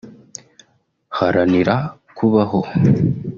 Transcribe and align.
Haranira 1.17 1.75
Kubaho 2.17 2.59